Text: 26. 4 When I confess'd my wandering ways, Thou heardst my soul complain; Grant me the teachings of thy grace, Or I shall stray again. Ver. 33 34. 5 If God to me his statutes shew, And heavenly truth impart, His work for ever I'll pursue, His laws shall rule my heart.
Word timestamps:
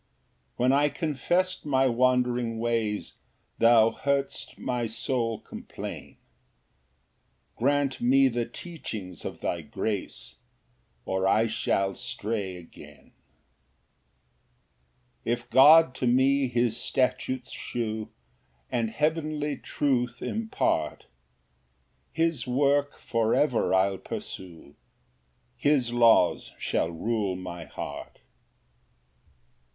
26. 0.57 0.57
4 0.57 0.63
When 0.65 0.73
I 0.73 0.89
confess'd 0.89 1.63
my 1.63 1.85
wandering 1.85 2.57
ways, 2.57 3.17
Thou 3.59 3.91
heardst 3.91 4.57
my 4.57 4.87
soul 4.87 5.39
complain; 5.39 6.17
Grant 7.55 8.01
me 8.01 8.27
the 8.27 8.47
teachings 8.47 9.23
of 9.25 9.41
thy 9.41 9.61
grace, 9.61 10.37
Or 11.05 11.27
I 11.27 11.45
shall 11.45 11.93
stray 11.93 12.55
again. 12.55 13.13
Ver. 15.23 15.35
33 15.35 15.35
34. 15.35 15.35
5 15.35 15.39
If 15.43 15.49
God 15.51 15.93
to 15.93 16.07
me 16.07 16.47
his 16.47 16.75
statutes 16.77 17.51
shew, 17.51 18.09
And 18.71 18.89
heavenly 18.89 19.55
truth 19.57 20.19
impart, 20.23 21.05
His 22.11 22.47
work 22.47 22.97
for 22.97 23.35
ever 23.35 23.71
I'll 23.71 23.99
pursue, 23.99 24.73
His 25.55 25.93
laws 25.93 26.55
shall 26.57 26.89
rule 26.89 27.35
my 27.35 27.65
heart. 27.65 28.21